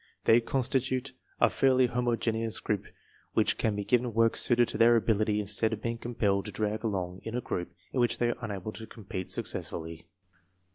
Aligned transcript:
They 0.23 0.41
constitute 0.41 1.03
*> 1.03 1.05
TESTS 1.05 1.13
IN 1.13 1.19
SCHOOLS 1.21 1.39
OF 1.39 1.51
A 1.51 1.53
SMALL 1.53 1.53
CITY 1.53 1.69
97 1.69 1.91
fairly 1.91 2.05
homogeneous 2.07 2.59
group 2.59 2.85
which 3.33 3.57
can 3.59 3.75
be 3.75 3.83
given 3.85 4.13
work 4.15 4.35
suited 4.35 4.67
to 4.69 4.77
their 4.79 4.95
ability 4.95 5.39
instead 5.39 5.73
of 5.73 5.81
being 5.83 5.99
compelled 5.99 6.45
to 6.47 6.51
drag 6.51 6.83
along 6.83 7.19
in 7.21 7.35
a 7.35 7.39
group 7.41 7.71
in 7.93 7.99
which 7.99 8.17
they 8.17 8.29
are 8.31 8.35
unable 8.41 8.71
to 8.71 8.87
compete 8.87 9.29
successfully. 9.29 10.07